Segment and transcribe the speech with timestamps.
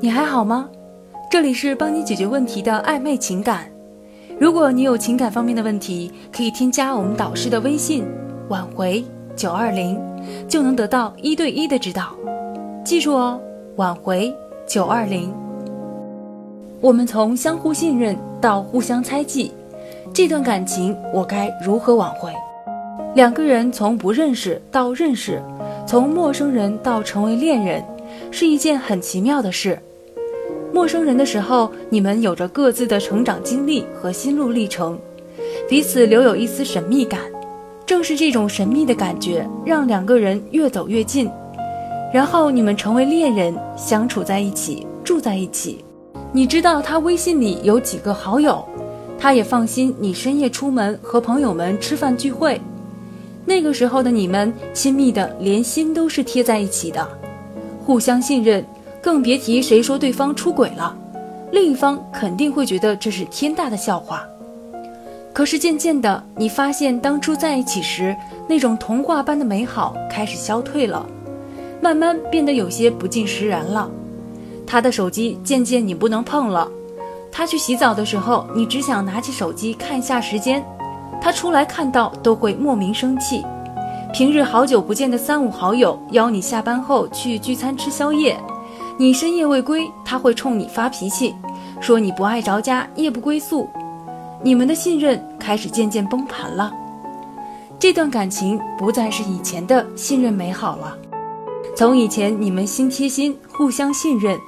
[0.00, 0.68] 你还好吗？
[1.30, 3.66] 这里是帮你解决问题的暧昧情感。
[4.38, 8.04] 如果你有情感方面的问题，可以添加我们导师的微信
[8.50, 10.00] “挽回九二零”，
[10.48, 12.14] 就能得到一对一的指导。
[12.84, 13.40] 记住哦，
[13.76, 14.34] 挽回
[14.66, 15.32] 九二零。
[16.80, 19.52] 我们从相互信任到互相猜忌，
[20.12, 22.32] 这段感情我该如何挽回？
[23.14, 25.40] 两个人从不认识到认识，
[25.86, 27.82] 从陌生人到成为恋人，
[28.30, 29.78] 是一件很奇妙的事。
[30.72, 34.98] 陌生人的时候，你们有着各自的成长经历和心路历程，
[35.68, 37.20] 彼此留有一丝神秘感。
[37.86, 41.30] 正是这种神秘的感觉，让两个人越走越近，
[42.12, 45.84] 然后你们成为恋人，相处在一起，住在一起。
[46.32, 48.64] 你知道他微信里有几个好友，
[49.18, 52.60] 他也放心你深夜出门和朋友们吃饭聚会。
[53.44, 57.06] 那个时候的你们亲密的连心都是贴在一起的，
[57.84, 58.64] 互相信任，
[59.02, 60.96] 更别提谁说对方出轨了，
[61.52, 64.24] 另一方肯定会觉得这是天大的笑话。
[65.34, 68.16] 可是渐渐的，你发现当初在一起时
[68.48, 71.04] 那种童话般的美好开始消退了，
[71.82, 73.90] 慢慢变得有些不尽实然了。
[74.66, 76.66] 他的手机渐渐你不能碰了，
[77.30, 80.64] 他去洗澡的时候，你只想拿起手机看一下时间。
[81.20, 83.44] 他出来看到都会莫名生气，
[84.14, 88.40] 平日好久不见的三五好友邀你下班后去聚餐吃宵夜，
[88.96, 91.34] 你深夜未归，他会冲你发脾气，
[91.80, 93.68] 说你不爱着家，夜不归宿，
[94.40, 96.72] 你们的信任开始渐渐崩盘了，
[97.76, 100.96] 这段感情不再是以前的信任美好了，
[101.76, 104.38] 从以前你们心贴心互相信任，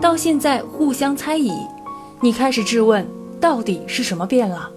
[0.00, 1.52] 到现在互相猜疑，
[2.20, 3.06] 你开始质问
[3.40, 4.68] 到底是什么变了。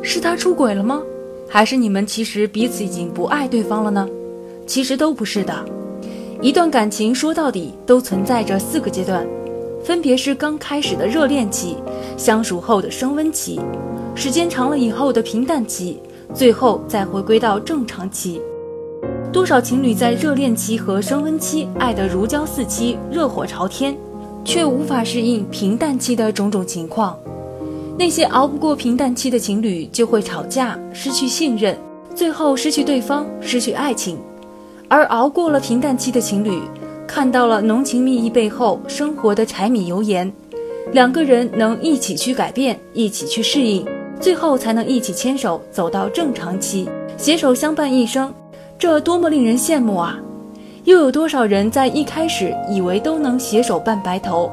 [0.00, 1.02] 是他出轨了吗？
[1.48, 4.06] 还是你们其实彼此已经不爱对方了呢？
[4.66, 5.64] 其实都不是的。
[6.42, 9.26] 一段感情说到底都存在着四个阶段，
[9.82, 11.76] 分别是刚开始的热恋期、
[12.16, 13.58] 相处后的升温期、
[14.14, 15.98] 时间长了以后的平淡期，
[16.34, 18.40] 最后再回归到正常期。
[19.32, 23.96] 多少情侣在热恋期和升温期爱得如胶似漆、热火朝天，
[24.44, 27.18] 却无法适应平淡期的种种情况。
[27.98, 31.76] 那些熬不过平淡期的情侣就会吵架，失去信任，
[32.14, 34.16] 最后失去对方，失去爱情；
[34.86, 36.60] 而熬过了平淡期的情侣，
[37.08, 40.32] 看到了浓情蜜意背后生活的柴米油盐，
[40.92, 43.84] 两个人能一起去改变，一起去适应，
[44.20, 48.32] 最后才能一起牵手走到正常期，携手相伴一生，
[48.78, 50.16] 这多么令人羡慕啊！
[50.84, 54.48] 又有多少人在一开始以为都能携手伴白头？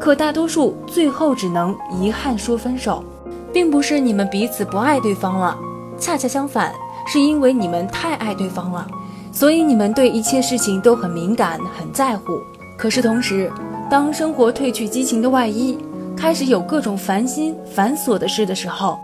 [0.00, 3.04] 可大多数最后只能遗憾说分手，
[3.52, 5.58] 并不是你们彼此不爱对方了，
[5.98, 6.72] 恰恰相反，
[7.06, 8.86] 是因为你们太爱对方了，
[9.32, 12.38] 所以你们对一切事情都很敏感、很在乎。
[12.78, 13.50] 可是同时，
[13.90, 15.76] 当生活褪去激情的外衣，
[16.16, 18.98] 开始有各种烦心繁琐的事的时候，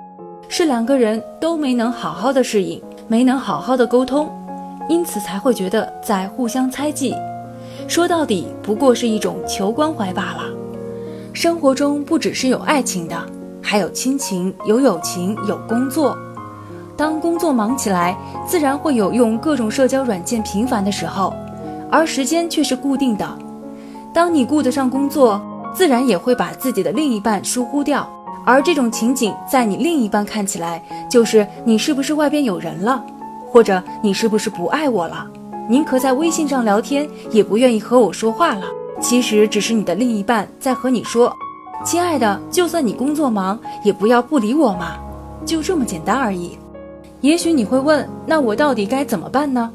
[0.48, 4.30] 是两个人都没能好好的适应，没能好好的沟通，
[4.88, 7.14] 因此才会觉得在互相猜忌。
[7.88, 10.53] 说到底，不过是一种求关怀罢了。
[11.34, 13.26] 生活中不只是有爱情的，
[13.60, 16.16] 还有亲情、有友情、有工作。
[16.96, 21.34] 当工作忙起来，自然会有用各种社交软件频繁的时候，
[21.90, 23.28] 而时间却是固定的。
[24.12, 25.40] 当你顾得上工作，
[25.74, 28.08] 自然也会把自己的另一半疏忽掉。
[28.46, 30.80] 而这种情景，在你另一半看起来，
[31.10, 33.04] 就是你是不是外边有人了，
[33.50, 35.26] 或者你是不是不爱我了，
[35.68, 38.66] 宁可在微信上聊天，也不愿意和我说话了。
[39.00, 41.32] 其实只是你的另一半在和你说
[41.84, 44.96] ：“亲爱的，就算你工作忙，也不要不理我嘛，
[45.44, 46.56] 就这么简单而已。”
[47.20, 49.70] 也许你会问：“那我到底该怎么办呢？”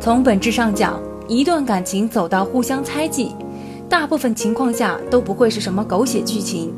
[0.00, 3.34] 从本质上讲，一段感情走到互相猜忌，
[3.88, 6.72] 大部分情况下都不会是什么狗血剧情，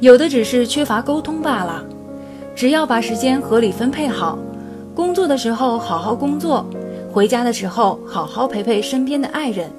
[0.00, 1.84] 有的只是缺乏沟通罢了。
[2.54, 4.38] 只要把时间合理分配好，
[4.94, 6.66] 工作的时候好好工作，
[7.12, 9.70] 回家的时候好好陪陪身边的爱人。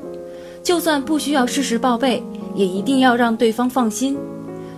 [0.64, 2.24] 就算不需要事实报备，
[2.54, 4.18] 也一定要让对方放心。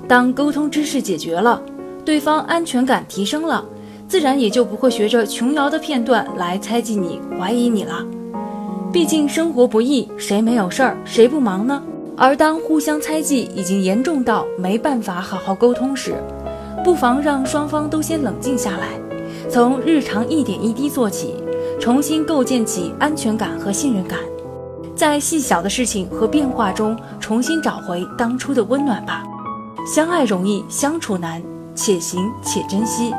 [0.08, 1.62] 当沟通之事解决了，
[2.04, 3.64] 对方安全感提升了，
[4.08, 8.06] 自然也就不会学着琼瑶的片段来猜忌你、怀疑你了。
[8.92, 11.82] 毕竟生活不易，谁没有事儿，谁不忙呢？
[12.18, 16.14] 而当互相猜忌已经严重到没办法好好沟通时，
[16.84, 18.90] 不妨让双方都先冷静下来，
[19.50, 21.36] 从日常一点一滴做起，
[21.80, 24.20] 重新构建起安全感和信任感。
[25.02, 29.24] 在细小的事情和变化中重新找回当初的温暖吧。
[29.84, 31.42] 相爱容易相处难，
[31.74, 33.12] 且行且珍惜。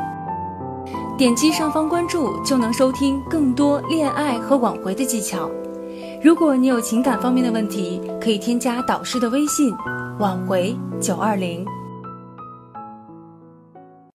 [1.17, 5.51] 点击上方关注就能收听更多恋爱和挽回的技巧。
[6.23, 9.75] 如果你有情感方面的问题，可以添加导师的微信
[10.19, 11.65] “挽回九二零”。